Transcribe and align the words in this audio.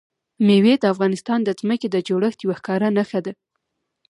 مېوې 0.45 0.73
د 0.79 0.83
افغانستان 0.93 1.39
د 1.43 1.49
ځمکې 1.59 1.87
د 1.91 1.97
جوړښت 2.07 2.39
یوه 2.45 2.55
ښکاره 2.59 2.87
نښه 2.97 3.19
ده. 3.25 3.33